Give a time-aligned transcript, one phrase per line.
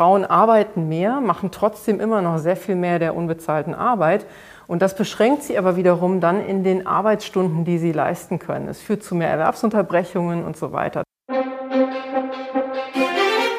[0.00, 4.24] Frauen arbeiten mehr, machen trotzdem immer noch sehr viel mehr der unbezahlten Arbeit.
[4.66, 8.66] Und das beschränkt sie aber wiederum dann in den Arbeitsstunden, die sie leisten können.
[8.68, 11.02] Es führt zu mehr Erwerbsunterbrechungen und so weiter.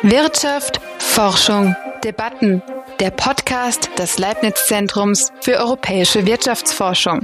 [0.02, 2.64] Wirtschaft, Forschung, Debatten.
[3.00, 7.24] Der Podcast des Leibniz-Zentrums für europäische Wirtschaftsforschung.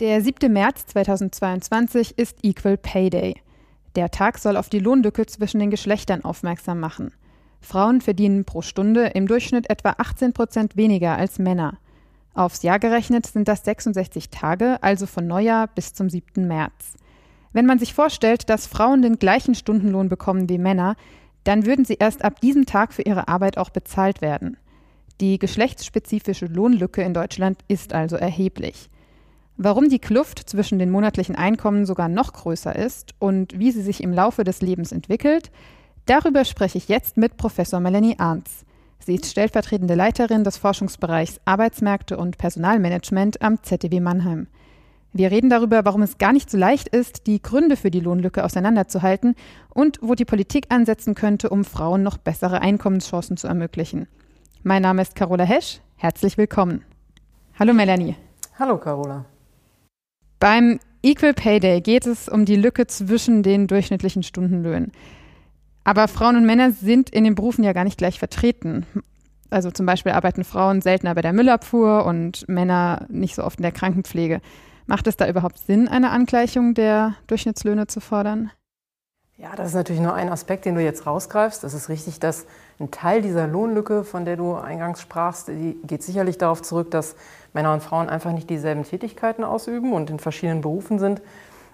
[0.00, 0.52] Der 7.
[0.52, 3.43] März 2022 ist Equal Pay Day.
[3.96, 7.12] Der Tag soll auf die Lohnlücke zwischen den Geschlechtern aufmerksam machen.
[7.60, 11.78] Frauen verdienen pro Stunde im Durchschnitt etwa 18 Prozent weniger als Männer.
[12.34, 16.46] Aufs Jahr gerechnet sind das 66 Tage, also von Neujahr bis zum 7.
[16.46, 16.94] März.
[17.52, 20.96] Wenn man sich vorstellt, dass Frauen den gleichen Stundenlohn bekommen wie Männer,
[21.44, 24.56] dann würden sie erst ab diesem Tag für ihre Arbeit auch bezahlt werden.
[25.20, 28.90] Die geschlechtsspezifische Lohnlücke in Deutschland ist also erheblich.
[29.56, 34.02] Warum die Kluft zwischen den monatlichen Einkommen sogar noch größer ist und wie sie sich
[34.02, 35.52] im Laufe des Lebens entwickelt,
[36.06, 38.64] darüber spreche ich jetzt mit Professor Melanie Arnz.
[38.98, 44.48] Sie ist stellvertretende Leiterin des Forschungsbereichs Arbeitsmärkte und Personalmanagement am ZDW Mannheim.
[45.12, 48.44] Wir reden darüber, warum es gar nicht so leicht ist, die Gründe für die Lohnlücke
[48.44, 49.36] auseinanderzuhalten
[49.72, 54.08] und wo die Politik ansetzen könnte, um Frauen noch bessere Einkommenschancen zu ermöglichen.
[54.64, 55.80] Mein Name ist Carola Hesch.
[55.94, 56.84] Herzlich willkommen.
[57.56, 58.16] Hallo Melanie.
[58.58, 59.26] Hallo Carola.
[60.44, 64.92] Beim Equal Pay Day geht es um die Lücke zwischen den durchschnittlichen Stundenlöhnen.
[65.84, 68.84] Aber Frauen und Männer sind in den Berufen ja gar nicht gleich vertreten.
[69.48, 73.62] Also zum Beispiel arbeiten Frauen seltener bei der Müllabfuhr und Männer nicht so oft in
[73.62, 74.42] der Krankenpflege.
[74.84, 78.50] Macht es da überhaupt Sinn, eine Angleichung der Durchschnittslöhne zu fordern?
[79.38, 81.64] Ja, das ist natürlich nur ein Aspekt, den du jetzt rausgreifst.
[81.64, 82.44] Es ist richtig, dass
[82.80, 87.14] ein Teil dieser Lohnlücke, von der du eingangs sprachst, die geht sicherlich darauf zurück, dass
[87.52, 91.22] Männer und Frauen einfach nicht dieselben Tätigkeiten ausüben und in verschiedenen Berufen sind.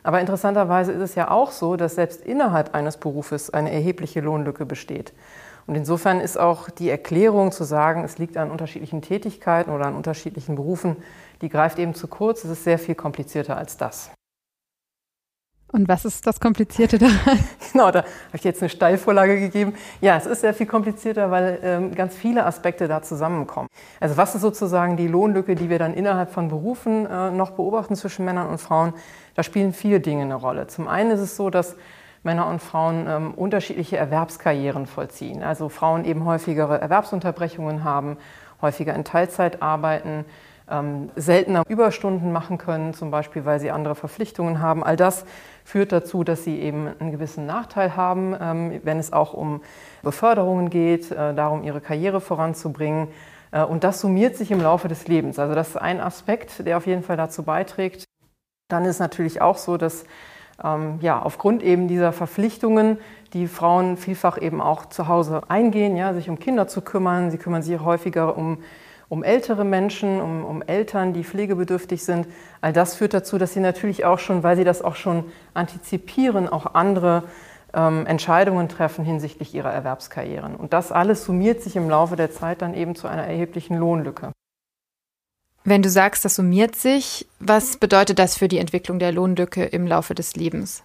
[0.02, 4.66] Aber interessanterweise ist es ja auch so, dass selbst innerhalb eines Berufes eine erhebliche Lohnlücke
[4.66, 5.12] besteht.
[5.66, 9.94] Und insofern ist auch die Erklärung zu sagen, es liegt an unterschiedlichen Tätigkeiten oder an
[9.94, 10.96] unterschiedlichen Berufen,
[11.42, 12.44] die greift eben zu kurz.
[12.44, 14.10] Es ist sehr viel komplizierter als das.
[15.72, 17.38] Und was ist das Komplizierte daran?
[17.72, 19.74] genau, da habe ich jetzt eine Steilvorlage gegeben.
[20.00, 23.68] Ja, es ist sehr viel komplizierter, weil ähm, ganz viele Aspekte da zusammenkommen.
[24.00, 27.94] Also was ist sozusagen die Lohnlücke, die wir dann innerhalb von Berufen äh, noch beobachten
[27.94, 28.94] zwischen Männern und Frauen?
[29.36, 30.66] Da spielen viele Dinge eine Rolle.
[30.66, 31.76] Zum einen ist es so, dass
[32.22, 35.42] Männer und Frauen ähm, unterschiedliche Erwerbskarrieren vollziehen.
[35.42, 38.18] Also Frauen eben häufigere Erwerbsunterbrechungen haben,
[38.60, 40.24] häufiger in Teilzeit arbeiten,
[40.70, 44.84] ähm, seltener Überstunden machen können, zum Beispiel weil sie andere Verpflichtungen haben.
[44.84, 45.24] All das
[45.70, 49.62] führt dazu, dass sie eben einen gewissen Nachteil haben, ähm, wenn es auch um
[50.02, 53.08] Beförderungen geht, äh, darum, ihre Karriere voranzubringen.
[53.52, 55.38] Äh, und das summiert sich im Laufe des Lebens.
[55.38, 58.04] Also das ist ein Aspekt, der auf jeden Fall dazu beiträgt.
[58.68, 60.04] Dann ist natürlich auch so, dass
[60.62, 62.98] ähm, ja, aufgrund eben dieser Verpflichtungen
[63.32, 67.30] die Frauen vielfach eben auch zu Hause eingehen, ja, sich um Kinder zu kümmern.
[67.30, 68.58] Sie kümmern sich häufiger um
[69.10, 72.28] um ältere Menschen, um, um Eltern, die pflegebedürftig sind.
[72.60, 76.48] All das führt dazu, dass sie natürlich auch schon, weil sie das auch schon antizipieren,
[76.48, 77.24] auch andere
[77.74, 80.54] ähm, Entscheidungen treffen hinsichtlich ihrer Erwerbskarrieren.
[80.54, 84.30] Und das alles summiert sich im Laufe der Zeit dann eben zu einer erheblichen Lohnlücke.
[85.64, 89.88] Wenn du sagst, das summiert sich, was bedeutet das für die Entwicklung der Lohnlücke im
[89.88, 90.84] Laufe des Lebens?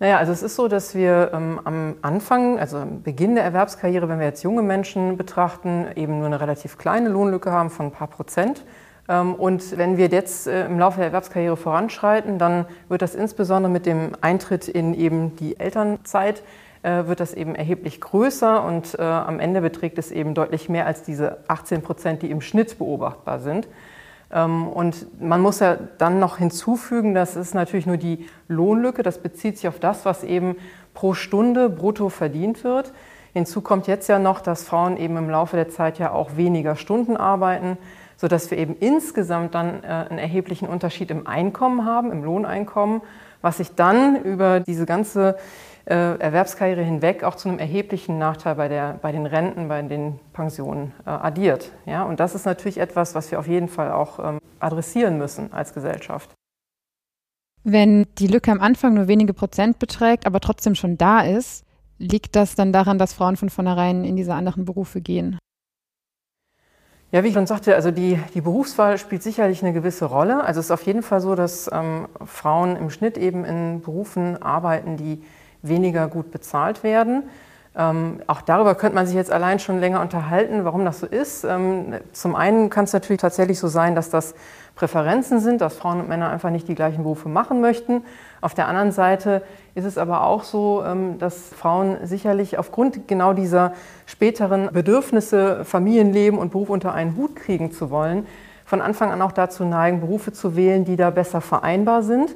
[0.00, 4.08] Naja, also es ist so, dass wir ähm, am Anfang, also am Beginn der Erwerbskarriere,
[4.08, 7.92] wenn wir jetzt junge Menschen betrachten, eben nur eine relativ kleine Lohnlücke haben von ein
[7.92, 8.64] paar Prozent.
[9.10, 13.70] Ähm, und wenn wir jetzt äh, im Laufe der Erwerbskarriere voranschreiten, dann wird das insbesondere
[13.70, 16.42] mit dem Eintritt in eben die Elternzeit
[16.82, 20.86] äh, wird das eben erheblich größer und äh, am Ende beträgt es eben deutlich mehr
[20.86, 23.68] als diese 18 Prozent, die im Schnitt beobachtbar sind.
[24.32, 29.18] Ähm, und man muss ja dann noch hinzufügen, das ist natürlich nur die Lohnlücke, das
[29.18, 30.56] bezieht sich auf das, was eben
[30.94, 32.92] pro Stunde brutto verdient wird.
[33.32, 36.76] Hinzu kommt jetzt ja noch, dass Frauen eben im Laufe der Zeit ja auch weniger
[36.76, 37.78] Stunden arbeiten,
[38.16, 43.02] sodass wir eben insgesamt dann äh, einen erheblichen Unterschied im Einkommen haben, im Lohneinkommen,
[43.40, 45.36] was sich dann über diese ganze
[45.94, 50.92] Erwerbskarriere hinweg auch zu einem erheblichen Nachteil bei, der, bei den Renten, bei den Pensionen
[51.04, 51.72] äh, addiert.
[51.86, 52.04] Ja?
[52.04, 55.74] Und das ist natürlich etwas, was wir auf jeden Fall auch ähm, adressieren müssen als
[55.74, 56.30] Gesellschaft.
[57.64, 61.64] Wenn die Lücke am Anfang nur wenige Prozent beträgt, aber trotzdem schon da ist,
[61.98, 65.38] liegt das dann daran, dass Frauen von vornherein in diese anderen Berufe gehen?
[67.12, 70.44] Ja, wie ich schon sagte, also die, die Berufswahl spielt sicherlich eine gewisse Rolle.
[70.44, 74.40] Also es ist auf jeden Fall so, dass ähm, Frauen im Schnitt eben in Berufen
[74.40, 75.22] arbeiten, die
[75.62, 77.24] weniger gut bezahlt werden.
[77.76, 81.44] Ähm, auch darüber könnte man sich jetzt allein schon länger unterhalten, warum das so ist.
[81.44, 84.34] Ähm, zum einen kann es natürlich tatsächlich so sein, dass das
[84.74, 88.02] Präferenzen sind, dass Frauen und Männer einfach nicht die gleichen Berufe machen möchten.
[88.40, 89.42] Auf der anderen Seite
[89.74, 93.72] ist es aber auch so, ähm, dass Frauen sicherlich aufgrund genau dieser
[94.06, 98.26] späteren Bedürfnisse, Familienleben und Beruf unter einen Hut kriegen zu wollen,
[98.64, 102.34] von Anfang an auch dazu neigen, Berufe zu wählen, die da besser vereinbar sind.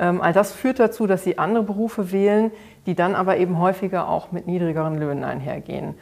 [0.00, 2.50] Ähm, all das führt dazu, dass sie andere Berufe wählen,
[2.86, 5.94] die dann aber eben häufiger auch mit niedrigeren Löhnen einhergehen.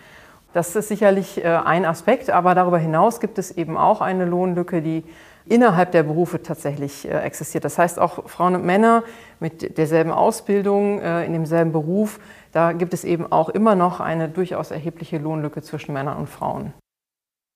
[0.53, 4.81] Das ist sicherlich äh, ein Aspekt, aber darüber hinaus gibt es eben auch eine Lohnlücke,
[4.81, 5.05] die
[5.47, 7.65] innerhalb der Berufe tatsächlich äh, existiert.
[7.65, 9.03] Das heißt, auch Frauen und Männer
[9.41, 12.21] mit derselben Ausbildung, äh, in demselben Beruf,
[12.53, 16.73] da gibt es eben auch immer noch eine durchaus erhebliche Lohnlücke zwischen Männern und Frauen.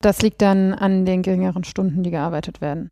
[0.03, 2.89] Das liegt dann an den geringeren Stunden, die gearbeitet werden.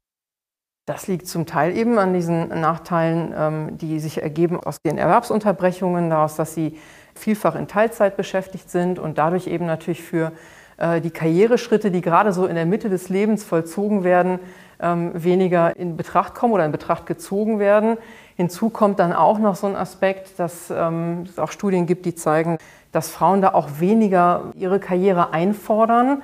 [0.86, 6.10] Das liegt zum Teil eben an diesen Nachteilen, ähm, die sich ergeben aus den Erwerbsunterbrechungen,
[6.10, 6.78] daraus, dass sie
[7.14, 10.32] vielfach in Teilzeit beschäftigt sind und dadurch eben natürlich für
[10.80, 14.40] äh, die Karriereschritte, die gerade so in der Mitte des Lebens vollzogen werden,
[14.80, 17.98] ähm, weniger in Betracht kommen oder in Betracht gezogen werden.
[18.36, 22.14] Hinzu kommt dann auch noch so ein Aspekt, dass ähm, es auch Studien gibt, die
[22.14, 22.56] zeigen,
[22.90, 26.22] dass Frauen da auch weniger ihre Karriere einfordern,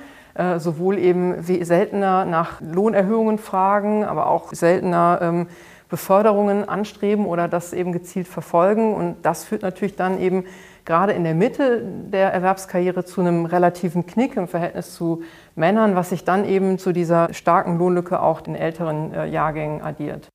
[0.59, 5.47] sowohl eben seltener nach Lohnerhöhungen fragen, aber auch seltener ähm,
[5.89, 8.95] Beförderungen anstreben oder das eben gezielt verfolgen.
[8.95, 10.45] Und das führt natürlich dann eben
[10.85, 15.23] gerade in der Mitte der Erwerbskarriere zu einem relativen Knick im Verhältnis zu
[15.55, 20.29] Männern, was sich dann eben zu dieser starken Lohnlücke auch in älteren äh, Jahrgängen addiert.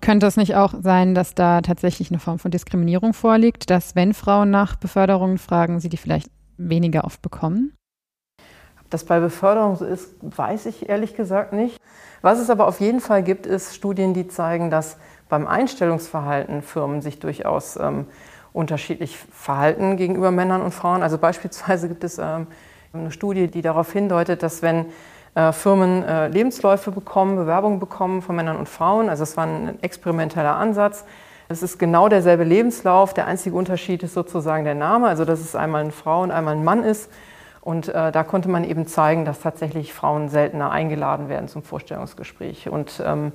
[0.00, 4.14] Könnte es nicht auch sein, dass da tatsächlich eine Form von Diskriminierung vorliegt, dass wenn
[4.14, 7.72] Frauen nach Beförderungen fragen, sie die vielleicht weniger oft bekommen?
[8.92, 11.80] Das bei Beförderung so ist, weiß ich ehrlich gesagt nicht.
[12.20, 14.98] Was es aber auf jeden Fall gibt, ist Studien, die zeigen, dass
[15.30, 18.06] beim Einstellungsverhalten Firmen sich durchaus ähm,
[18.52, 21.02] unterschiedlich verhalten gegenüber Männern und Frauen.
[21.02, 22.46] Also beispielsweise gibt es ähm,
[22.92, 24.86] eine Studie, die darauf hindeutet, dass wenn
[25.34, 29.08] äh, Firmen äh, Lebensläufe bekommen, Bewerbungen bekommen von Männern und Frauen.
[29.08, 31.06] Also es war ein experimenteller Ansatz.
[31.48, 33.14] Es ist genau derselbe Lebenslauf.
[33.14, 36.54] Der einzige Unterschied ist sozusagen der Name, also dass es einmal eine Frau und einmal
[36.54, 37.10] ein Mann ist.
[37.62, 42.68] Und äh, da konnte man eben zeigen, dass tatsächlich Frauen seltener eingeladen werden zum Vorstellungsgespräch.
[42.68, 43.32] Und ähm,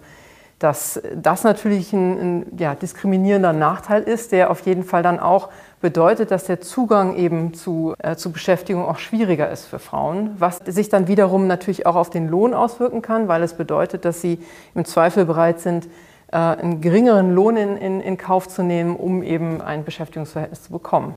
[0.59, 5.49] dass das natürlich ein, ein ja, diskriminierender Nachteil ist, der auf jeden Fall dann auch
[5.81, 10.57] bedeutet, dass der Zugang eben zu, äh, zu Beschäftigung auch schwieriger ist für Frauen, was
[10.65, 14.39] sich dann wiederum natürlich auch auf den Lohn auswirken kann, weil es bedeutet, dass sie
[14.73, 15.87] im Zweifel bereit sind,
[16.31, 20.71] äh, einen geringeren Lohn in, in, in Kauf zu nehmen, um eben ein Beschäftigungsverhältnis zu
[20.71, 21.13] bekommen.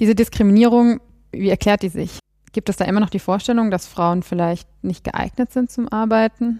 [0.00, 0.98] Diese Diskriminierung,
[1.30, 2.20] wie erklärt die sich?
[2.52, 6.58] Gibt es da immer noch die Vorstellung, dass Frauen vielleicht nicht geeignet sind zum Arbeiten?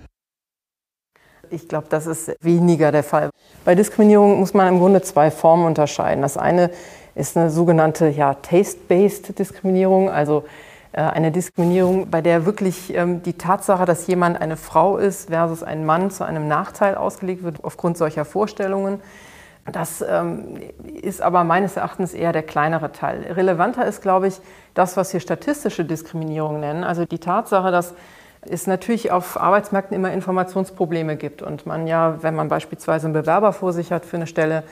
[1.49, 3.31] Ich glaube, das ist weniger der Fall.
[3.65, 6.21] Bei Diskriminierung muss man im Grunde zwei Formen unterscheiden.
[6.21, 6.71] Das eine
[7.15, 10.45] ist eine sogenannte ja, Taste-Based Diskriminierung, also
[10.93, 15.63] äh, eine Diskriminierung, bei der wirklich ähm, die Tatsache, dass jemand eine Frau ist versus
[15.63, 19.01] ein Mann zu einem Nachteil ausgelegt wird aufgrund solcher Vorstellungen.
[19.73, 20.59] Das ähm,
[21.03, 23.23] ist aber meines Erachtens eher der kleinere Teil.
[23.33, 24.41] Relevanter ist, glaube ich,
[24.75, 26.85] das, was wir statistische Diskriminierung nennen.
[26.85, 27.95] Also die Tatsache, dass
[28.43, 33.53] es natürlich auf Arbeitsmärkten immer Informationsprobleme gibt und man ja, wenn man beispielsweise einen Bewerber
[33.53, 34.65] vor sich hat für eine Stelle,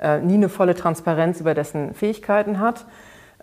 [0.00, 2.84] äh, nie eine volle Transparenz über dessen Fähigkeiten hat.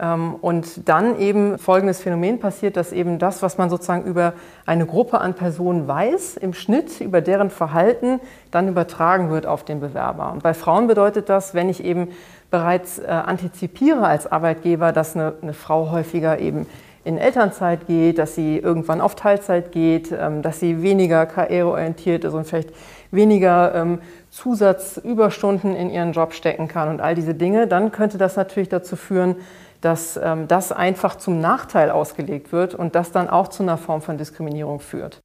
[0.01, 4.33] Ähm, und dann eben folgendes Phänomen passiert, dass eben das, was man sozusagen über
[4.65, 8.19] eine Gruppe an Personen weiß, im Schnitt über deren Verhalten
[8.49, 10.31] dann übertragen wird auf den Bewerber.
[10.31, 12.09] Und bei Frauen bedeutet das, wenn ich eben
[12.49, 16.65] bereits äh, antizipiere als Arbeitgeber, dass eine, eine Frau häufiger eben
[17.03, 22.33] in Elternzeit geht, dass sie irgendwann auf Teilzeit geht, ähm, dass sie weniger karriereorientiert ist
[22.33, 22.71] und vielleicht
[23.11, 28.35] weniger ähm, Zusatzüberstunden in ihren Job stecken kann und all diese Dinge, dann könnte das
[28.35, 29.35] natürlich dazu führen,
[29.81, 34.01] dass ähm, das einfach zum Nachteil ausgelegt wird und das dann auch zu einer Form
[34.01, 35.19] von Diskriminierung führt.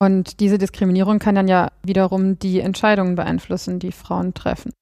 [0.00, 4.72] Und diese Diskriminierung kann dann ja wiederum die Entscheidungen beeinflussen, die Frauen treffen.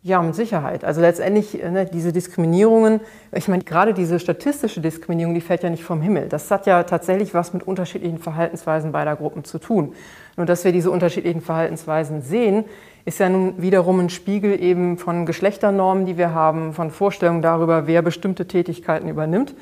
[0.00, 0.84] Ja, mit Sicherheit.
[0.84, 3.00] Also letztendlich ne, diese Diskriminierungen,
[3.32, 6.28] ich meine, gerade diese statistische Diskriminierung, die fällt ja nicht vom Himmel.
[6.28, 9.94] Das hat ja tatsächlich was mit unterschiedlichen Verhaltensweisen beider Gruppen zu tun.
[10.36, 12.64] Nur dass wir diese unterschiedlichen Verhaltensweisen sehen,
[13.08, 17.86] ist ja nun wiederum ein Spiegel eben von Geschlechternormen, die wir haben, von Vorstellungen darüber,
[17.86, 19.54] wer bestimmte Tätigkeiten übernimmt.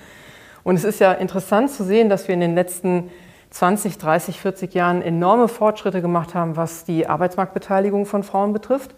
[0.64, 3.08] Und es ist ja interessant zu sehen, dass wir in den letzten
[3.50, 8.96] 20, 30, 40 Jahren enorme Fortschritte gemacht haben, was die Arbeitsmarktbeteiligung von Frauen betrifft.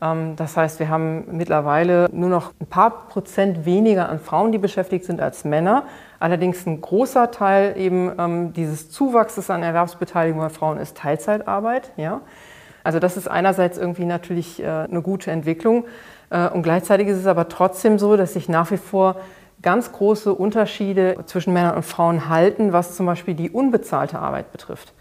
[0.00, 4.58] Ähm, das heißt, wir haben mittlerweile nur noch ein paar Prozent weniger an Frauen, die
[4.58, 5.84] beschäftigt sind, als Männer.
[6.20, 11.92] Allerdings ein großer Teil eben ähm, dieses Zuwachses an Erwerbsbeteiligung bei Frauen ist Teilzeitarbeit.
[11.98, 12.22] Ja?
[12.84, 15.84] Also das ist einerseits irgendwie natürlich äh, eine gute Entwicklung
[16.30, 19.16] äh, und gleichzeitig ist es aber trotzdem so, dass sich nach wie vor
[19.62, 24.92] ganz große Unterschiede zwischen Männern und Frauen halten, was zum Beispiel die unbezahlte Arbeit betrifft.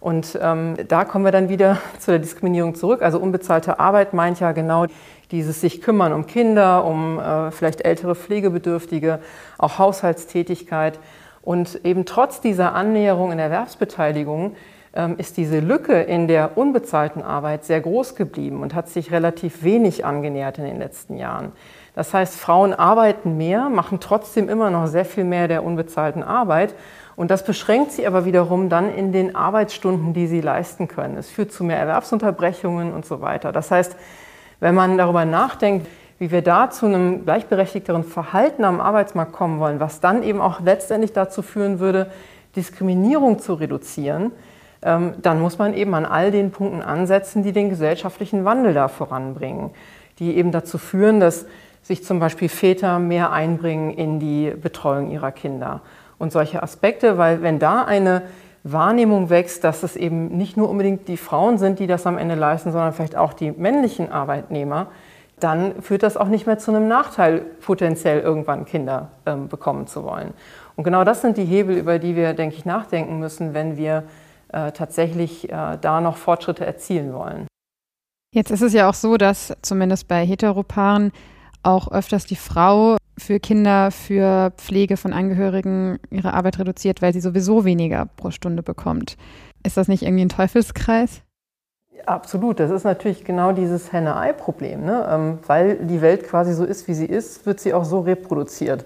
[0.00, 3.02] Und ähm, da kommen wir dann wieder zu der Diskriminierung zurück.
[3.02, 4.86] Also unbezahlte Arbeit meint ja genau
[5.30, 9.20] dieses sich kümmern um Kinder, um äh, vielleicht ältere Pflegebedürftige,
[9.58, 10.98] auch Haushaltstätigkeit.
[11.42, 14.56] Und eben trotz dieser Annäherung in Erwerbsbeteiligung
[15.18, 20.04] ist diese Lücke in der unbezahlten Arbeit sehr groß geblieben und hat sich relativ wenig
[20.04, 21.52] angenähert in den letzten Jahren.
[21.94, 26.74] Das heißt, Frauen arbeiten mehr, machen trotzdem immer noch sehr viel mehr der unbezahlten Arbeit.
[27.16, 31.16] Und das beschränkt sie aber wiederum dann in den Arbeitsstunden, die sie leisten können.
[31.16, 33.50] Es führt zu mehr Erwerbsunterbrechungen und so weiter.
[33.50, 33.96] Das heißt,
[34.60, 35.88] wenn man darüber nachdenkt,
[36.20, 40.60] wie wir da zu einem gleichberechtigteren Verhalten am Arbeitsmarkt kommen wollen, was dann eben auch
[40.60, 42.10] letztendlich dazu führen würde,
[42.54, 44.32] Diskriminierung zu reduzieren, ähm,
[44.80, 49.70] dann muss man eben an all den Punkten ansetzen, die den gesellschaftlichen Wandel da voranbringen,
[50.18, 51.46] die eben dazu führen, dass
[51.82, 55.80] sich zum Beispiel Väter mehr einbringen in die Betreuung ihrer Kinder
[56.18, 58.22] und solche Aspekte, weil wenn da eine
[58.64, 62.34] Wahrnehmung wächst, dass es eben nicht nur unbedingt die Frauen sind, die das am Ende
[62.34, 64.88] leisten, sondern vielleicht auch die männlichen Arbeitnehmer,
[65.40, 70.02] dann führt das auch nicht mehr zu einem Nachteil, potenziell irgendwann Kinder ähm, bekommen zu
[70.04, 70.34] wollen.
[70.76, 74.02] Und genau das sind die Hebel, über die wir, denke ich, nachdenken müssen, wenn wir
[74.52, 77.46] tatsächlich äh, da noch Fortschritte erzielen wollen.
[78.34, 81.12] Jetzt ist es ja auch so, dass zumindest bei Heteropaaren
[81.62, 87.20] auch öfters die Frau für Kinder, für Pflege von Angehörigen ihre Arbeit reduziert, weil sie
[87.20, 89.16] sowieso weniger pro Stunde bekommt.
[89.64, 91.22] Ist das nicht irgendwie ein Teufelskreis?
[92.06, 94.84] Absolut, das ist natürlich genau dieses Henne-Ei-Problem.
[94.84, 95.06] Ne?
[95.10, 98.84] Ähm, weil die Welt quasi so ist, wie sie ist, wird sie auch so reproduziert.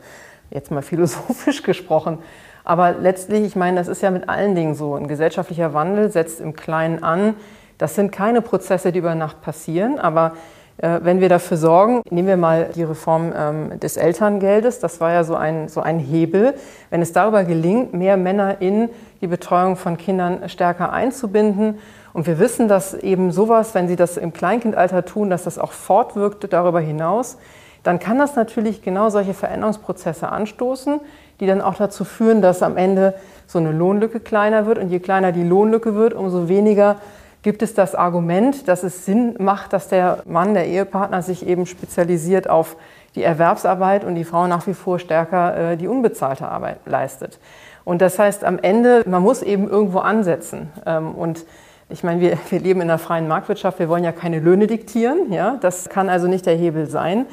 [0.51, 2.19] Jetzt mal philosophisch gesprochen.
[2.65, 4.95] Aber letztlich, ich meine, das ist ja mit allen Dingen so.
[4.95, 7.35] Ein gesellschaftlicher Wandel setzt im Kleinen an.
[7.79, 10.33] Das sind keine Prozesse, die über Nacht passieren, aber
[10.79, 15.13] äh, wenn wir dafür sorgen, nehmen wir mal die Reform ähm, des Elterngeldes, das war
[15.13, 16.55] ja so ein, so ein Hebel.
[16.91, 18.89] Wenn es darüber gelingt, mehr Männer in
[19.21, 21.79] die Betreuung von Kindern stärker einzubinden,
[22.13, 25.73] und wir wissen, dass eben sowas, wenn sie das im Kleinkindalter tun, dass das auch
[25.73, 27.39] fortwirkt darüber hinaus,
[27.83, 31.01] dann kann das natürlich genau solche Veränderungsprozesse anstoßen,
[31.41, 33.15] die dann auch dazu führen, dass am Ende
[33.47, 34.79] so eine Lohnlücke kleiner wird.
[34.79, 36.97] Und je kleiner die Lohnlücke wird, umso weniger
[37.43, 41.67] gibt es das Argument, dass es Sinn macht, dass der Mann, der Ehepartner sich eben
[41.67, 42.77] spezialisiert auf
[43.15, 47.39] die Erwerbsarbeit und die Frau nach wie vor stärker äh, die unbezahlte Arbeit leistet.
[47.85, 50.71] Und das heißt am Ende, man muss eben irgendwo ansetzen.
[50.87, 51.45] Ähm, und
[51.89, 55.33] ich meine, wir, wir leben in einer freien Marktwirtschaft, wir wollen ja keine Löhne diktieren.
[55.33, 55.59] Ja?
[55.61, 57.27] Das kann also nicht der Hebel sein.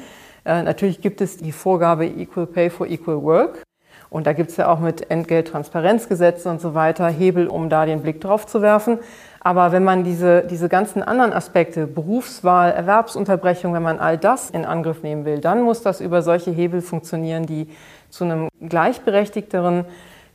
[0.44, 3.62] Äh, natürlich gibt es die Vorgabe Equal Pay for Equal Work.
[4.10, 8.02] Und da gibt es ja auch mit Entgelttransparenzgesetzen und so weiter Hebel, um da den
[8.02, 8.98] Blick drauf zu werfen.
[9.38, 14.64] Aber wenn man diese, diese ganzen anderen Aspekte, Berufswahl, Erwerbsunterbrechung, wenn man all das in
[14.64, 17.68] Angriff nehmen will, dann muss das über solche Hebel funktionieren, die
[18.10, 19.86] zu einem gleichberechtigteren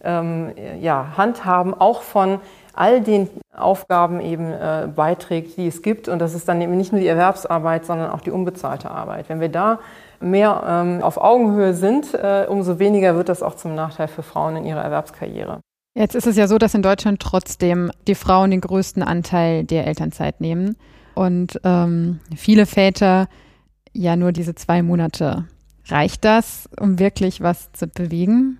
[0.03, 2.39] ähm, ja, Handhaben auch von
[2.73, 6.07] all den Aufgaben eben äh, beiträgt, die es gibt.
[6.07, 9.29] Und das ist dann eben nicht nur die Erwerbsarbeit, sondern auch die unbezahlte Arbeit.
[9.29, 9.79] Wenn wir da
[10.25, 14.57] mehr ähm, auf Augenhöhe sind, äh, umso weniger wird das auch zum Nachteil für Frauen
[14.57, 15.61] in ihrer Erwerbskarriere.
[15.97, 19.87] Jetzt ist es ja so, dass in Deutschland trotzdem die Frauen den größten Anteil der
[19.87, 20.75] Elternzeit nehmen
[21.13, 23.27] und ähm, viele Väter
[23.93, 25.45] ja nur diese zwei Monate.
[25.87, 28.57] Reicht das, um wirklich was zu bewegen?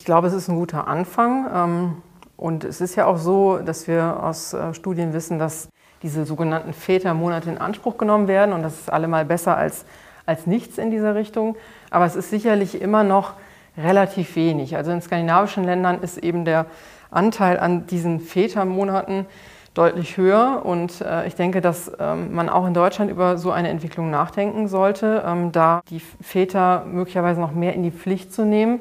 [0.00, 1.46] Ich glaube, es ist ein guter Anfang.
[1.52, 2.02] Ähm,
[2.36, 5.68] und es ist ja auch so, dass wir aus äh, Studien wissen, dass
[6.02, 8.52] diese sogenannten Vätermonate in Anspruch genommen werden.
[8.52, 9.84] Und das ist allemal besser als,
[10.26, 11.56] als nichts in dieser Richtung.
[11.90, 13.34] Aber es ist sicherlich immer noch
[13.76, 14.76] relativ wenig.
[14.76, 16.66] Also in skandinavischen Ländern ist eben der
[17.10, 19.26] Anteil an diesen Vätermonaten
[19.74, 20.62] deutlich höher.
[20.64, 24.68] Und äh, ich denke, dass ähm, man auch in Deutschland über so eine Entwicklung nachdenken
[24.68, 28.80] sollte, ähm, da die Väter möglicherweise noch mehr in die Pflicht zu nehmen,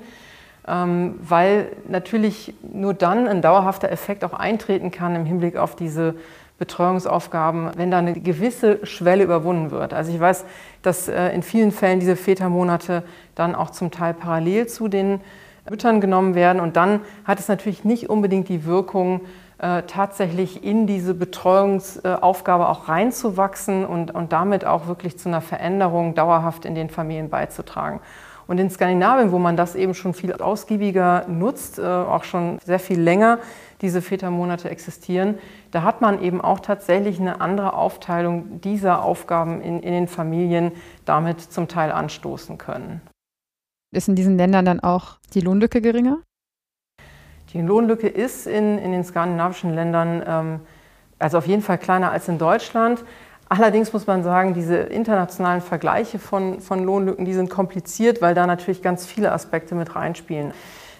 [0.67, 6.15] ähm, weil natürlich nur dann ein dauerhafter Effekt auch eintreten kann im Hinblick auf diese
[6.59, 9.95] Betreuungsaufgaben, wenn da eine gewisse Schwelle überwunden wird.
[9.95, 10.45] Also ich weiß,
[10.81, 13.03] dass äh, in vielen Fällen diese Vätermonate
[13.35, 15.21] dann auch zum Teil parallel zu den
[15.69, 16.59] Müttern genommen werden.
[16.59, 19.21] Und dann hat es natürlich nicht unbedingt die Wirkung,
[19.59, 26.15] äh, tatsächlich in diese Betreuungsaufgabe auch reinzuwachsen und, und damit auch wirklich zu einer Veränderung
[26.15, 27.99] dauerhaft in den Familien beizutragen.
[28.47, 32.79] Und in Skandinavien, wo man das eben schon viel ausgiebiger nutzt, äh, auch schon sehr
[32.79, 33.39] viel länger
[33.81, 35.37] diese Vätermonate existieren,
[35.71, 40.71] da hat man eben auch tatsächlich eine andere Aufteilung dieser Aufgaben in, in den Familien
[41.05, 43.01] damit zum Teil anstoßen können.
[43.93, 46.19] Ist in diesen Ländern dann auch die Lohnlücke geringer?
[47.53, 50.59] Die Lohnlücke ist in, in den skandinavischen Ländern ähm,
[51.19, 53.03] Also auf jeden Fall kleiner als in Deutschland.
[53.53, 58.47] Allerdings muss man sagen, diese internationalen Vergleiche von, von Lohnlücken, die sind kompliziert, weil da
[58.47, 60.53] natürlich ganz viele Aspekte mit reinspielen.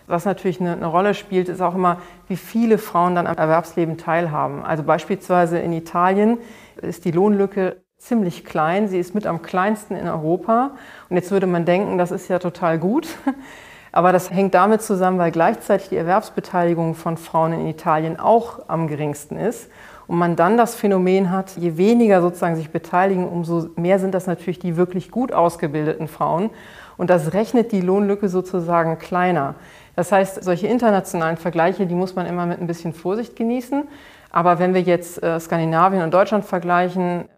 [0.06, 3.98] Was natürlich eine, eine, Rolle spielt, ist auch immer, wie viele Frauen dann am Erwerbsleben
[3.98, 4.66] teilhaben.
[4.66, 6.40] Also beispielsweise in Italien
[6.82, 8.90] ist die Lohnlücke ziemlich klein.
[8.90, 10.72] Sie ist mit am kleinsten in Europa.
[11.10, 13.08] Und jetzt würde man denken, das ist ja total gut.
[13.94, 18.90] Aber das hängt damit zusammen, weil gleichzeitig die Erwerbsbeteiligung von Frauen in Italien auch am
[18.90, 19.70] geringsten ist.
[20.12, 24.28] Und man dann das Phänomen hat, je weniger sozusagen sich beteiligen, umso mehr sind das
[24.28, 26.50] natürlich die wirklich gut ausgebildeten Frauen.
[26.98, 29.56] Und das rechnet die Lohnlücke sozusagen kleiner.
[29.96, 33.88] Das heißt, solche internationalen Vergleiche, die muss man immer mit ein bisschen Vorsicht genießen.
[34.32, 37.30] Aber wenn wir jetzt äh, Skandinavien und Deutschland vergleichen,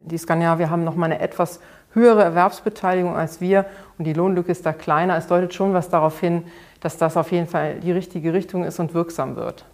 [0.00, 1.60] die Skandinavier haben noch mal eine etwas
[1.92, 3.66] höhere Erwerbsbeteiligung als wir
[3.98, 5.16] und die Lohnlücke ist da kleiner.
[5.16, 6.42] Es deutet schon was darauf hin,
[6.80, 9.64] dass das auf jeden Fall die richtige Richtung ist und wirksam wird.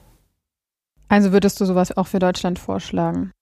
[1.12, 3.32] Also würdest du sowas auch für Deutschland vorschlagen?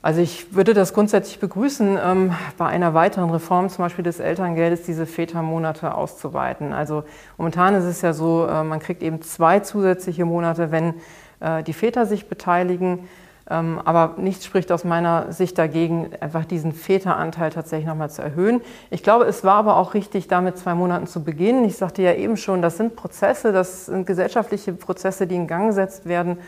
[0.00, 4.84] Also ich würde das grundsätzlich begrüßen, ähm, bei einer weiteren Reform zum Beispiel des Elterngeldes
[4.84, 6.72] diese Vätermonate auszuweiten.
[6.72, 7.02] Also
[7.36, 10.94] momentan ist es ja so, äh, man kriegt eben zwei zusätzliche Monate, wenn
[11.40, 13.08] äh, die Väter sich beteiligen.
[13.48, 18.60] Ähm, aber nichts spricht aus meiner Sicht dagegen, einfach diesen Väteranteil tatsächlich nochmal zu erhöhen.
[18.90, 21.64] Ich glaube, es war aber auch richtig, damit zwei Monaten zu beginnen.
[21.64, 25.68] Ich sagte ja eben schon, das sind Prozesse, das sind gesellschaftliche Prozesse, die in Gang
[25.68, 26.38] gesetzt werden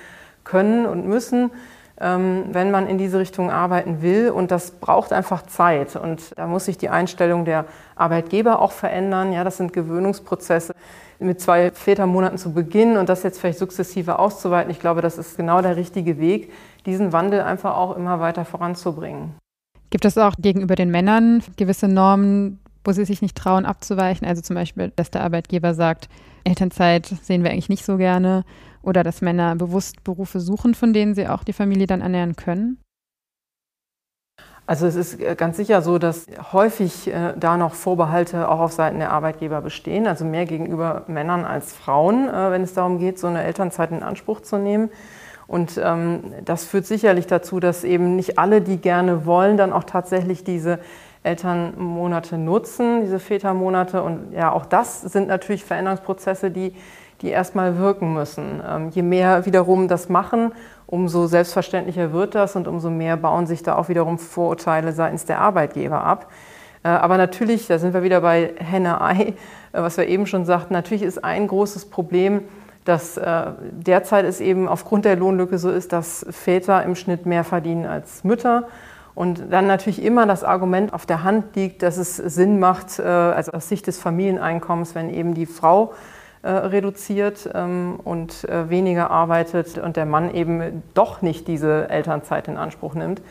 [0.43, 1.53] können und müssen,
[2.01, 4.31] ähm, wenn man in diese Richtung arbeiten will.
[4.31, 5.95] Und das braucht einfach Zeit.
[5.95, 9.33] Und da muss sich die Einstellung der Arbeitgeber auch verändern.
[9.33, 10.75] Ja, das sind Gewöhnungsprozesse
[11.21, 14.71] mit zwei Vätermonaten zu beginnen und das jetzt vielleicht sukzessive auszuweiten.
[14.71, 16.53] Ich glaube, das ist genau der richtige Weg,
[16.87, 19.35] diesen Wandel einfach auch immer weiter voranzubringen.
[19.91, 24.27] Gibt es auch gegenüber den Männern gewisse Normen, wo sie sich nicht trauen abzuweichen?
[24.27, 26.09] Also zum Beispiel, dass der Arbeitgeber sagt,
[26.45, 28.45] Elternzeit sehen wir eigentlich nicht so gerne
[28.83, 32.79] oder dass Männer bewusst Berufe suchen, von denen sie auch die Familie dann ernähren können?
[34.69, 38.73] Also es ist äh, ganz sicher so, dass häufig äh, da noch Vorbehalte auch auf
[38.73, 43.19] Seiten der Arbeitgeber bestehen, also mehr gegenüber Männern als Frauen, äh, wenn es darum geht,
[43.19, 44.91] so eine Elternzeit in Anspruch zu nehmen.
[45.47, 49.85] Und ähm, das führt sicherlich dazu, dass eben nicht alle, die gerne wollen, dann auch
[49.85, 50.81] tatsächlich diese
[51.23, 54.03] Elternmonate nutzen, diese Vätermonate.
[54.03, 56.75] Und ja, auch das sind natürlich Veränderungsprozesse, die,
[57.23, 58.63] die erstmal wirken müssen.
[58.67, 60.53] Ähm, je mehr wiederum das machen,
[60.87, 65.41] umso selbstverständlicher wird das und umso mehr bauen sich da auch wiederum Vorurteile seitens der
[65.41, 66.31] Arbeitgeber ab.
[66.83, 69.35] Äh, aber natürlich, da sind wir wieder bei Henne-Ei, äh,
[69.73, 72.43] was wir eben schon sagten, natürlich ist ein großes Problem,
[72.85, 77.45] dass äh, derzeit es eben aufgrund der Lohnlücke so ist, dass Väter im Schnitt mehr
[77.45, 78.69] verdienen als Mütter.
[79.15, 83.51] Und dann natürlich immer das Argument auf der Hand liegt, dass es Sinn macht, also
[83.51, 85.93] aus Sicht des Familieneinkommens, wenn eben die Frau
[86.43, 92.49] äh, reduziert ähm, und äh, weniger arbeitet und der Mann eben doch nicht diese Elternzeit
[92.49, 93.23] in Anspruch nimmt.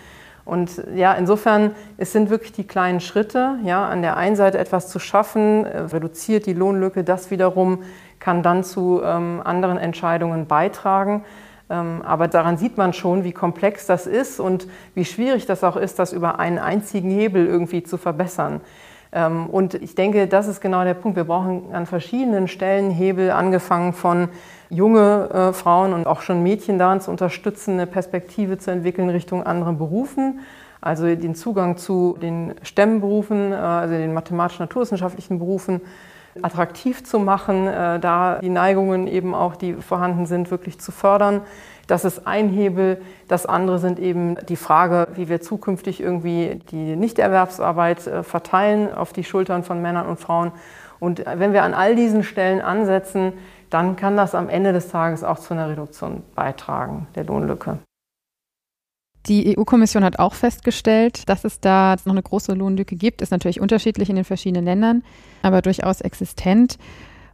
[0.47, 4.87] Und ja, insofern, es sind wirklich die kleinen Schritte, ja, an der einen Seite etwas
[4.87, 7.83] zu schaffen, äh, reduziert die Lohnlücke, das wiederum
[8.19, 11.23] kann dann zu ähm, anderen Entscheidungen beitragen.
[11.69, 15.75] Ähm, aber daran sieht man schon, wie komplex das ist und wie schwierig das auch
[15.75, 18.61] ist, das über einen einzigen Hebel irgendwie zu verbessern.
[19.17, 21.17] Ähm, und ich denke, das ist genau der Punkt.
[21.17, 24.29] Wir brauchen an verschiedenen Stellen Hebel, angefangen von
[24.69, 29.43] junge äh, Frauen und auch schon Mädchen daran zu unterstützen, eine Perspektive zu entwickeln Richtung
[29.43, 30.41] anderen Berufen.
[30.81, 35.81] Also den Zugang zu den STEM-Berufen, äh, also den mathematisch-naturwissenschaftlichen Berufen,
[36.43, 41.41] attraktiv zu machen, äh, da die Neigungen eben auch, die vorhanden sind, wirklich zu fördern.
[41.87, 43.01] Das ist ein Hebel.
[43.27, 49.13] Das andere sind eben die Frage, wie wir zukünftig irgendwie die Nichterwerbsarbeit äh, verteilen auf
[49.13, 50.51] die Schultern von Männern und Frauen.
[50.99, 53.33] Und wenn wir an all diesen Stellen ansetzen,
[53.69, 57.79] dann kann das am Ende des Tages auch zu einer Reduktion beitragen der Lohnlücke.
[59.27, 63.21] Die EU-Kommission hat auch festgestellt, dass es da noch eine große Lohnlücke gibt.
[63.21, 65.03] Ist natürlich unterschiedlich in den verschiedenen Ländern,
[65.41, 66.77] aber durchaus existent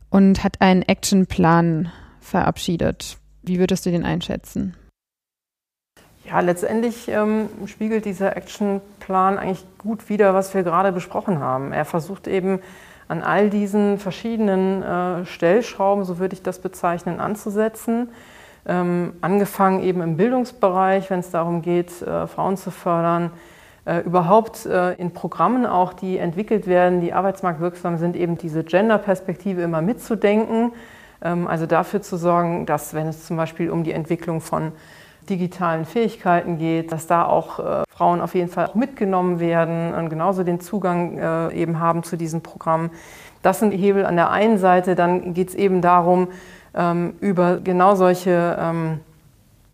[0.10, 3.18] und hat einen Actionplan verabschiedet.
[3.44, 4.76] Wie würdest du den einschätzen?
[6.26, 11.74] Ja, letztendlich ähm, spiegelt dieser Actionplan eigentlich gut wider, was wir gerade besprochen haben.
[11.74, 12.60] Er versucht eben
[13.08, 18.10] an all diesen verschiedenen äh, Stellschrauben, so würde ich das bezeichnen, anzusetzen.
[18.66, 23.32] Ähm, angefangen eben im Bildungsbereich, wenn es darum geht, äh, Frauen zu fördern,
[23.86, 29.62] äh, überhaupt äh, in Programmen auch, die entwickelt werden, die arbeitsmarktwirksam sind, eben diese Gender-Perspektive
[29.62, 30.72] immer mitzudenken
[31.24, 34.74] ähm, also dafür zu sorgen, dass wenn es zum Beispiel um die Entwicklung von
[35.30, 40.10] digitalen Fähigkeiten geht, dass da auch äh, Frauen auf jeden Fall auch mitgenommen werden und
[40.10, 42.92] genauso den Zugang äh, eben haben zu diesen Programmen.
[43.42, 44.96] Das sind die Hebel an der einen Seite.
[44.96, 46.28] Dann geht es eben darum,
[46.76, 49.00] ähm, über genau solche ähm,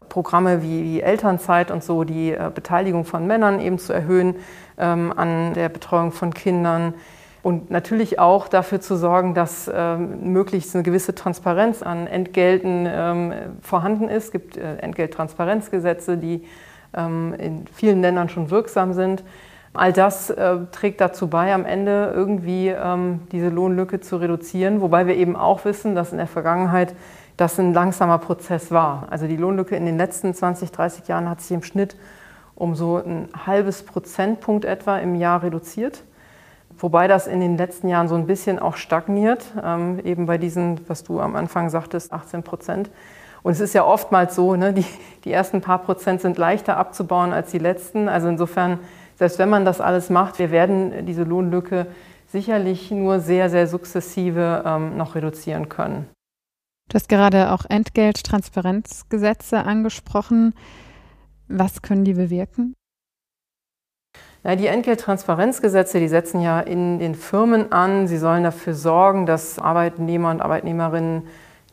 [0.09, 4.35] Programme wie, wie, Elternzeit und so, die äh, Beteiligung von Männern eben zu erhöhen
[4.77, 6.93] ähm, an der Betreuung von Kindern.
[7.41, 13.33] Und natürlich auch dafür zu sorgen, dass ähm, möglichst eine gewisse Transparenz an Entgelten ähm,
[13.61, 14.25] vorhanden ist.
[14.25, 16.45] Es gibt äh, Entgelttransparenzgesetze, die
[16.93, 19.23] ähm, in vielen Ländern schon wirksam sind.
[19.79, 25.07] All das äh, trägt dazu bei, am Ende irgendwie ähm, diese Lohnlücke zu reduzieren, wobei
[25.07, 26.93] wir eben auch wissen, dass in der Vergangenheit
[27.37, 29.07] das ein langsamer Prozess war.
[29.09, 31.95] Also die Lohnlücke in den letzten 20, 30 Jahren hat sich im Schnitt
[32.55, 36.03] um so ein halbes Prozentpunkt etwa im Jahr reduziert.
[36.77, 40.81] Wobei das in den letzten Jahren so ein bisschen auch stagniert, ähm, eben bei diesen,
[40.89, 42.89] was du am Anfang sagtest, 18 Prozent.
[43.43, 44.85] Und es ist ja oftmals so, ne, die,
[45.23, 48.09] die ersten paar Prozent sind leichter abzubauen als die letzten.
[48.09, 48.79] Also insofern,
[49.19, 51.87] selbst wenn man das alles macht, wir werden diese Lohnlücke
[52.27, 56.07] sicherlich nur sehr, sehr sukzessive ähm, noch reduzieren können.
[56.87, 60.53] Du hast gerade auch Entgelttransparenzgesetze angesprochen.
[61.49, 62.75] Was können die bewirken?
[64.45, 68.07] Ja, die Entgelttransparenzgesetze, die setzen ja in den Firmen an.
[68.07, 71.23] Sie sollen dafür sorgen, dass Arbeitnehmer und Arbeitnehmerinnen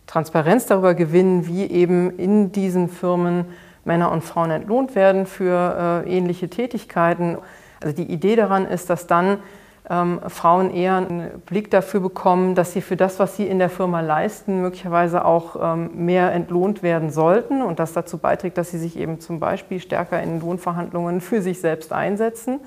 [0.09, 3.44] Transparenz darüber gewinnen, wie eben in diesen Firmen
[3.87, 7.38] Männer und Frauen entlohnt werden für äh, ähnliche Tätigkeiten.
[7.83, 9.38] Also die Idee daran ist, dass dann
[9.88, 13.70] ähm, Frauen eher einen Blick dafür bekommen, dass sie für das, was sie in der
[13.70, 18.79] Firma leisten, möglicherweise auch ähm, mehr entlohnt werden sollten und das dazu beiträgt, dass sie
[18.79, 22.61] sich eben zum Beispiel stärker in Lohnverhandlungen für sich selbst einsetzen.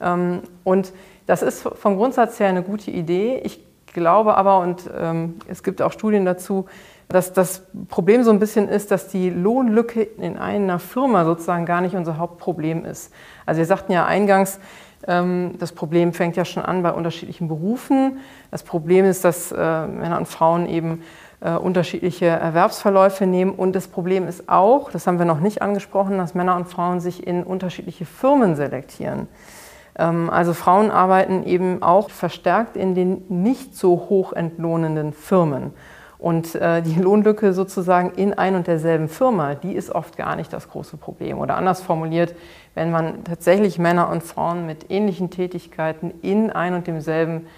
[0.00, 0.92] Ähm, und
[1.26, 3.40] das ist vom Grundsatz her eine gute Idee.
[3.44, 6.66] Ich glaube aber, und ähm, es gibt auch Studien dazu,
[7.12, 11.80] dass das Problem so ein bisschen ist, dass die Lohnlücke in einer Firma sozusagen gar
[11.80, 13.12] nicht unser Hauptproblem ist.
[13.46, 14.58] Also wir sagten ja eingangs,
[15.06, 18.18] ähm, das Problem fängt ja schon an bei unterschiedlichen Berufen.
[18.50, 21.02] Das Problem ist, dass äh, Männer und Frauen eben
[21.40, 23.52] äh, unterschiedliche Erwerbsverläufe nehmen.
[23.52, 27.00] Und das Problem ist auch, das haben wir noch nicht angesprochen, dass Männer und Frauen
[27.00, 29.28] sich in unterschiedliche Firmen selektieren.
[29.98, 35.72] Ähm, also Frauen arbeiten eben auch verstärkt in den nicht so hoch entlohnenden Firmen.
[36.22, 40.52] Und äh, die Lohnlücke sozusagen in ein und derselben Firma, die ist oft gar nicht
[40.52, 41.40] das große Problem.
[41.40, 42.36] Oder anders formuliert,
[42.76, 47.48] wenn man tatsächlich Männer und Frauen mit ähnlichen Tätigkeiten in ein und demselben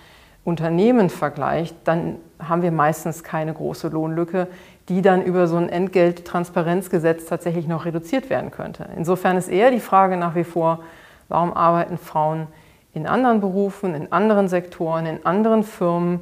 [0.45, 4.49] Unternehmen vergleicht, dann haben wir meistens keine große Lohnlücke,
[4.89, 8.87] die dann über so ein Entgelttransparenzgesetz tatsächlich noch reduziert werden könnte.
[8.97, 10.81] Insofern ist eher die Frage nach wie vor,
[11.29, 12.47] warum arbeiten Frauen
[12.95, 16.21] in anderen Berufen, in anderen Sektoren, in anderen Firmen,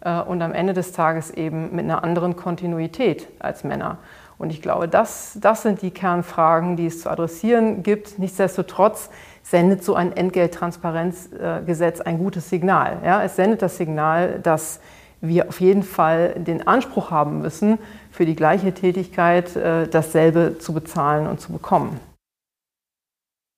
[0.00, 3.98] und am Ende des Tages eben mit einer anderen Kontinuität als Männer.
[4.38, 8.18] Und ich glaube, das, das sind die Kernfragen, die es zu adressieren gibt.
[8.18, 9.10] Nichtsdestotrotz
[9.42, 13.02] sendet so ein Entgelttransparenzgesetz ein gutes Signal.
[13.04, 14.80] Ja, es sendet das Signal, dass
[15.20, 17.78] wir auf jeden Fall den Anspruch haben müssen,
[18.10, 22.00] für die gleiche Tätigkeit äh, dasselbe zu bezahlen und zu bekommen.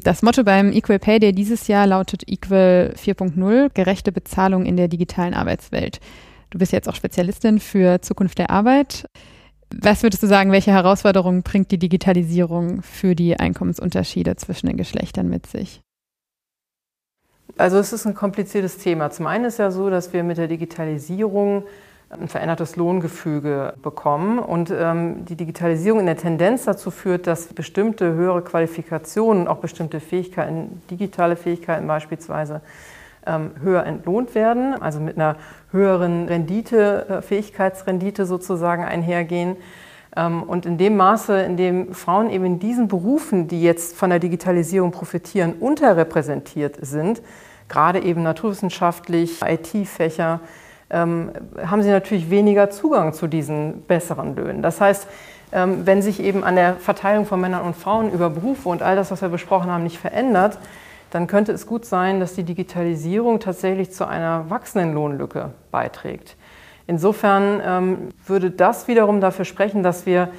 [0.03, 4.89] Das Motto beim Equal Pay Day dieses Jahr lautet Equal 4.0, gerechte Bezahlung in der
[4.89, 6.01] digitalen Arbeitswelt.
[6.53, 9.07] Du bist jetzt auch Spezialistin für Zukunft der Arbeit.
[9.75, 15.31] Was würdest du sagen, welche Herausforderungen bringt die Digitalisierung für die Einkommensunterschiede zwischen den Geschlechtern
[15.31, 15.81] mit sich?
[17.57, 19.11] Also es ist ein kompliziertes Thema.
[19.11, 21.65] Zum einen ist ja so, dass wir mit der Digitalisierung
[22.11, 28.13] ein verändertes Lohngefüge bekommen und ähm, die Digitalisierung in der Tendenz dazu führt, dass bestimmte
[28.13, 32.61] höhere Qualifikationen, auch bestimmte Fähigkeiten, digitale Fähigkeiten beispielsweise,
[33.25, 35.37] höher entlohnt werden, also mit einer
[35.71, 39.57] höheren Rendite, äh, Fähigkeitsrendite sozusagen einhergehen.
[40.17, 44.11] Ähm, und in dem Maße, in dem Frauen eben in diesen Berufen, die jetzt von
[44.11, 47.23] der Digitalisierung profitieren, unterrepräsentiert sind,
[47.69, 50.41] gerade eben naturwissenschaftlich, IT-Fächer,
[50.91, 51.31] ähm,
[51.65, 54.63] haben sie natürlich weniger Zugang zu diesen besseren Löhnen.
[54.63, 55.07] Das heißt,
[55.55, 59.11] wenn sich eben an der Verteilung von Männern und Frauen über Berufe und all das,
[59.11, 60.59] was wir besprochen haben, nicht verändert,
[61.13, 66.37] dann könnte es gut sein, dass die Digitalisierung tatsächlich zu einer wachsenden Lohnlücke beiträgt.
[66.87, 70.31] Insofern ähm, würde das wiederum dafür sprechen, dass wir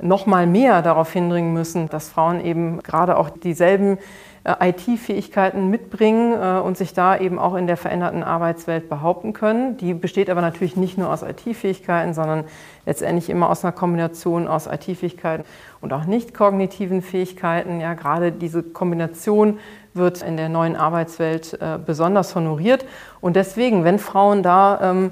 [0.00, 3.98] noch mal mehr darauf hindringen müssen, dass Frauen eben gerade auch dieselben
[4.44, 9.76] äh, IT-Fähigkeiten mitbringen äh, und sich da eben auch in der veränderten Arbeitswelt behaupten können.
[9.76, 12.44] Die besteht aber natürlich nicht nur aus IT-Fähigkeiten, sondern
[12.86, 15.44] letztendlich immer aus einer Kombination aus IT-Fähigkeiten
[15.82, 17.80] und auch nicht kognitiven Fähigkeiten.
[17.80, 19.58] Ja, gerade diese Kombination
[19.94, 22.84] wird in der neuen Arbeitswelt äh, besonders honoriert.
[23.20, 25.10] Und deswegen, wenn Frauen da ähm,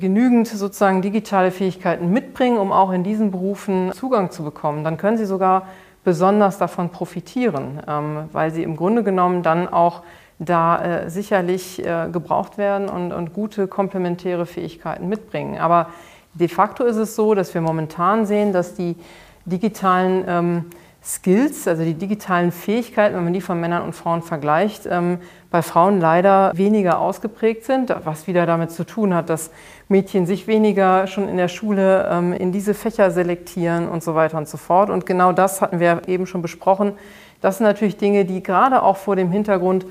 [0.00, 5.16] genügend sozusagen digitale Fähigkeiten mitbringen, um auch in diesen Berufen Zugang zu bekommen, dann können
[5.16, 5.68] sie sogar
[6.04, 10.02] besonders davon profitieren, ähm, weil sie im Grunde genommen dann auch
[10.38, 15.58] da äh, sicherlich äh, gebraucht werden und, und gute komplementäre Fähigkeiten mitbringen.
[15.58, 15.88] Aber
[16.34, 18.96] de facto ist es so, dass wir momentan sehen, dass die
[19.46, 20.64] digitalen ähm,
[21.04, 25.18] Skills, also die digitalen Fähigkeiten, wenn man die von Männern und Frauen vergleicht, ähm,
[25.50, 29.50] bei Frauen leider weniger ausgeprägt sind, was wieder damit zu tun hat, dass
[29.88, 34.38] Mädchen sich weniger schon in der Schule ähm, in diese Fächer selektieren und so weiter
[34.38, 34.88] und so fort.
[34.88, 36.92] Und genau das hatten wir eben schon besprochen.
[37.42, 39.84] Das sind natürlich Dinge, die gerade auch vor dem Hintergrund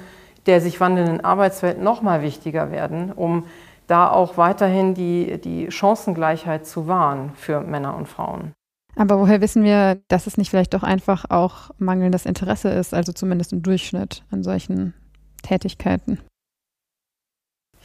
[0.45, 3.45] der sich wandelnden Arbeitswelt noch mal wichtiger werden, um
[3.87, 8.53] da auch weiterhin die, die Chancengleichheit zu wahren für Männer und Frauen.
[8.95, 13.11] Aber woher wissen wir, dass es nicht vielleicht doch einfach auch mangelndes Interesse ist, also
[13.11, 14.93] zumindest im Durchschnitt an solchen
[15.41, 16.19] Tätigkeiten?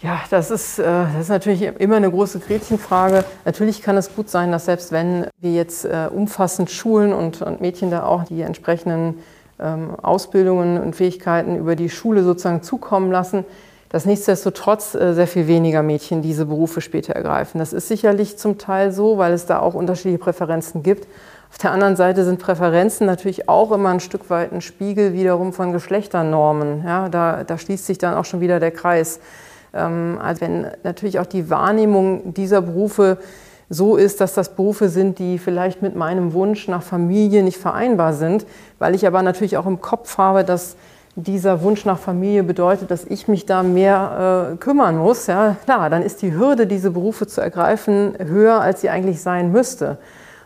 [0.00, 3.24] Ja, das ist, äh, das ist natürlich immer eine große Gretchenfrage.
[3.44, 7.60] Natürlich kann es gut sein, dass selbst wenn wir jetzt äh, umfassend schulen und, und
[7.60, 9.18] Mädchen da auch die entsprechenden
[9.58, 13.44] ähm, Ausbildungen und Fähigkeiten über die Schule sozusagen zukommen lassen,
[13.88, 17.58] dass nichtsdestotrotz äh, sehr viel weniger Mädchen diese Berufe später ergreifen.
[17.58, 21.06] Das ist sicherlich zum Teil so, weil es da auch unterschiedliche Präferenzen gibt.
[21.50, 25.52] Auf der anderen Seite sind Präferenzen natürlich auch immer ein Stück weit ein Spiegel wiederum
[25.52, 26.84] von Geschlechternormen.
[26.84, 29.20] Ja, da, da schließt sich dann auch schon wieder der Kreis.
[29.72, 33.18] Ähm, also wenn natürlich auch die Wahrnehmung dieser Berufe
[33.70, 38.14] so ist, dass das Berufe sind, die vielleicht mit meinem Wunsch nach Familie nicht vereinbar
[38.14, 38.46] sind,
[38.78, 40.76] weil ich aber natürlich auch im Kopf habe, dass
[41.22, 45.90] dieser Wunsch nach Familie bedeutet, dass ich mich da mehr äh, kümmern muss, ja, klar,
[45.90, 49.98] dann ist die Hürde, diese Berufe zu ergreifen, höher, als sie eigentlich sein müsste.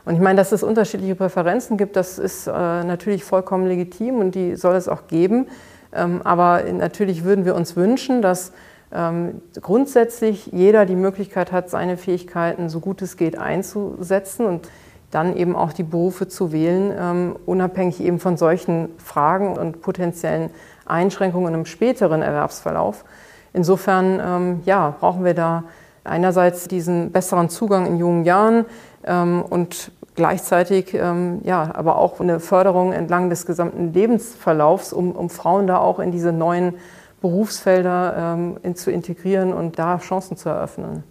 [0.07, 4.35] Und ich meine, dass es unterschiedliche Präferenzen gibt, das ist äh, natürlich vollkommen legitim und
[4.35, 5.47] die soll es auch geben.
[5.93, 8.53] Ähm, aber natürlich würden wir uns wünschen, dass
[8.95, 14.69] ähm, grundsätzlich jeder die Möglichkeit hat, seine Fähigkeiten so gut es geht einzusetzen und
[15.13, 20.51] dann eben auch die Berufe zu wählen, ähm, unabhängig eben von solchen Fragen und potenziellen
[20.87, 23.05] Einschränkungen im späteren Erwerbsverlauf.
[23.53, 25.65] Insofern ähm, ja, brauchen wir da
[26.03, 28.65] einerseits diesen besseren Zugang in jungen Jahren
[29.05, 35.67] ähm, und gleichzeitig ja, aber auch eine Förderung entlang des gesamten Lebensverlaufs, um, um Frauen
[35.67, 36.75] da auch in diese neuen
[37.23, 38.37] Berufsfelder
[38.75, 41.03] zu integrieren und da Chancen zu eröffnen.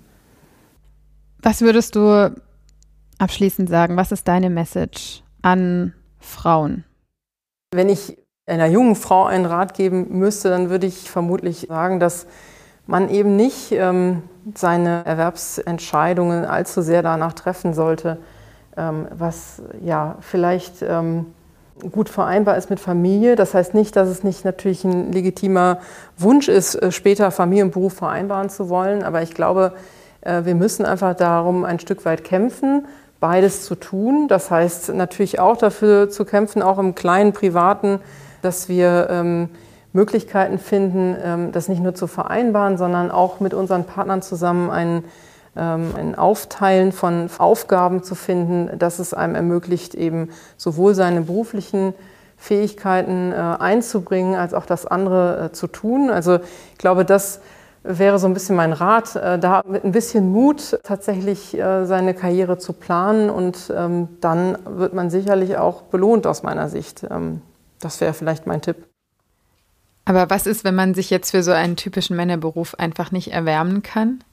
[1.42, 2.32] Was würdest du
[3.22, 3.98] abschließend sagen?
[3.98, 6.84] Was ist deine Message an Frauen?
[7.74, 12.28] Wenn ich einer jungen Frau einen Rat geben müsste, dann würde ich vermutlich sagen, dass
[12.88, 14.24] man eben nicht ähm,
[14.56, 18.18] seine Erwerbsentscheidungen allzu sehr danach treffen sollte,
[18.76, 21.28] ähm, was ja vielleicht ähm,
[21.92, 23.36] gut vereinbar ist mit Familie.
[23.36, 25.80] Das heißt nicht, dass es nicht natürlich ein legitimer
[26.18, 29.04] Wunsch ist, äh, später Familie und Beruf vereinbaren zu wollen.
[29.04, 29.74] Aber ich glaube,
[30.22, 32.88] äh, wir müssen einfach darum ein Stück weit kämpfen,
[33.22, 34.28] beides zu tun.
[34.28, 38.02] Das heißt natürlich auch dafür zu kämpfen, auch im kleinen Privaten,
[38.42, 39.50] dass wir ähm,
[39.94, 45.06] Möglichkeiten finden, ähm, das nicht nur zu vereinbaren, sondern auch mit unseren Partnern zusammen einen,
[45.56, 51.94] ähm, ein Aufteilen von Aufgaben zu finden, dass es einem ermöglicht, eben sowohl seine beruflichen
[52.38, 56.10] Fähigkeiten äh, einzubringen, als auch das andere äh, zu tun.
[56.10, 56.40] Also
[56.72, 57.40] ich glaube, das
[57.84, 62.14] wäre so ein bisschen mein Rat, äh, da mit ein bisschen Mut tatsächlich äh, seine
[62.14, 67.06] Karriere zu planen und ähm, dann wird man sicherlich auch belohnt aus meiner Sicht.
[67.10, 67.42] Ähm,
[67.80, 68.88] das wäre vielleicht mein Tipp.
[70.06, 73.82] Aber was ist, wenn man sich jetzt für so einen typischen Männerberuf einfach nicht erwärmen
[73.82, 74.24] kann?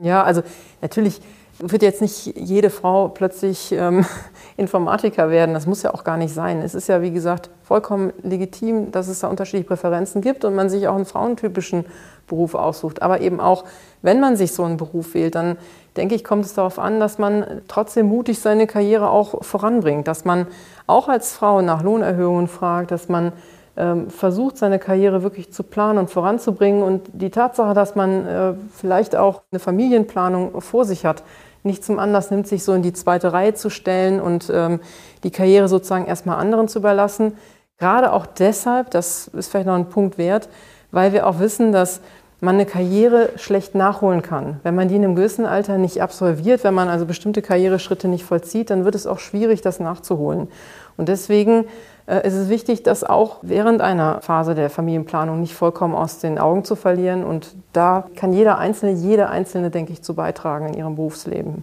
[0.00, 0.42] Ja, also
[0.82, 1.20] natürlich
[1.58, 4.04] wird jetzt nicht jede Frau plötzlich ähm,
[4.56, 5.54] Informatiker werden.
[5.54, 6.60] Das muss ja auch gar nicht sein.
[6.60, 10.68] Es ist ja, wie gesagt, vollkommen legitim, dass es da unterschiedliche Präferenzen gibt und man
[10.68, 11.86] sich auch einen frauentypischen
[12.26, 13.02] Beruf aussucht.
[13.02, 13.64] Aber eben auch,
[14.02, 15.56] wenn man sich so einen Beruf wählt, dann
[15.96, 20.24] denke ich, kommt es darauf an, dass man trotzdem mutig seine Karriere auch voranbringt, dass
[20.24, 20.46] man
[20.86, 23.32] auch als Frau nach Lohnerhöhungen fragt, dass man
[23.76, 26.82] ähm, versucht, seine Karriere wirklich zu planen und voranzubringen.
[26.82, 31.22] Und die Tatsache, dass man äh, vielleicht auch eine Familienplanung vor sich hat,
[31.62, 34.80] nicht zum Anlass nimmt, sich so in die zweite Reihe zu stellen und ähm,
[35.24, 37.36] die Karriere sozusagen erstmal anderen zu überlassen.
[37.78, 40.48] Gerade auch deshalb, das ist vielleicht noch ein Punkt wert,
[40.96, 42.00] weil wir auch wissen, dass
[42.40, 44.60] man eine Karriere schlecht nachholen kann.
[44.62, 48.24] Wenn man die in einem gewissen Alter nicht absolviert, wenn man also bestimmte Karriereschritte nicht
[48.24, 50.48] vollzieht, dann wird es auch schwierig, das nachzuholen.
[50.96, 51.66] Und deswegen
[52.06, 56.38] äh, ist es wichtig, das auch während einer Phase der Familienplanung nicht vollkommen aus den
[56.38, 57.24] Augen zu verlieren.
[57.24, 61.62] Und da kann jeder Einzelne, jede Einzelne, denke ich, zu beitragen in ihrem Berufsleben.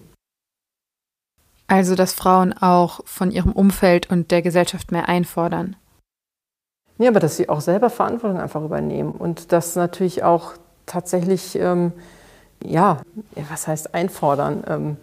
[1.65, 5.75] Also, dass Frauen auch von ihrem Umfeld und der Gesellschaft mehr einfordern.
[6.97, 10.53] Ja, aber dass sie auch selber Verantwortung einfach übernehmen und das natürlich auch
[10.85, 11.91] tatsächlich, ähm,
[12.63, 12.99] ja,
[13.49, 14.63] was heißt einfordern?
[14.67, 14.97] Ähm,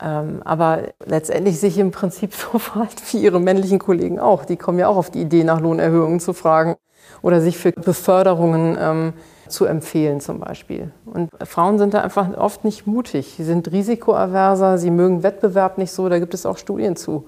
[0.00, 4.44] ähm, aber letztendlich sich im Prinzip so verhalten wie ihre männlichen Kollegen auch.
[4.44, 6.76] Die kommen ja auch auf die Idee, nach Lohnerhöhungen zu fragen.
[7.20, 9.12] oder sich für Beförderungen ähm,
[9.48, 10.90] zu empfehlen zum Beispiel.
[11.04, 13.34] Und Frauen sind da einfach oft nicht mutig.
[13.36, 17.26] Sie sind risikoaverser, sie mögen Wettbewerb nicht so, da gibt es auch Studien zu.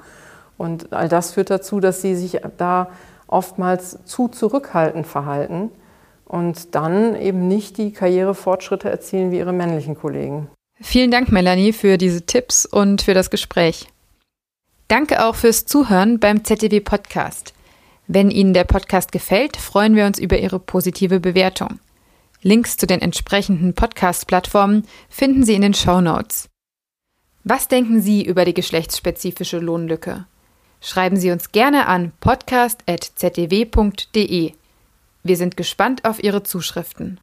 [0.57, 2.89] Und all das führt dazu, dass sie sich da
[3.27, 5.71] oftmals zu zurückhaltend verhalten
[6.25, 10.49] und dann eben nicht die Karrierefortschritte erzielen wie ihre männlichen Kollegen.
[10.81, 13.89] Vielen Dank, Melanie, für diese Tipps und für das Gespräch.
[14.89, 17.55] Danke auch fürs Zuhören beim ZDW Podcast.
[18.07, 21.79] Wenn Ihnen der Podcast gefällt, freuen wir uns über Ihre positive Bewertung.
[22.43, 26.51] Links zu den entsprechenden Podcast-Plattformen finden Sie in den Show Notes.
[27.45, 30.27] Was denken Sie über die geschlechtsspezifische Lohnlücke?
[30.85, 34.53] Schreiben Sie uns gerne an podcast.zdw.de.
[35.23, 37.18] Wir sind gespannt auf Ihre Zuschriften.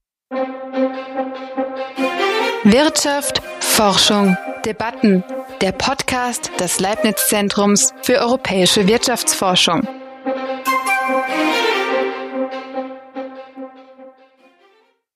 [2.63, 5.23] Wirtschaft, Forschung, Debatten.
[5.61, 9.87] Der Podcast des Leibniz Zentrums für europäische Wirtschaftsforschung.